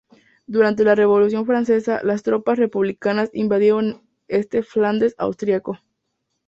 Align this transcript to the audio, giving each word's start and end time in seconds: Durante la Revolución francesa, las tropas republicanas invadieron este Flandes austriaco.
Durante 0.47 0.83
la 0.83 0.95
Revolución 0.95 1.45
francesa, 1.45 2.01
las 2.03 2.23
tropas 2.23 2.57
republicanas 2.57 3.29
invadieron 3.33 4.01
este 4.27 4.63
Flandes 4.63 5.13
austriaco. 5.19 5.77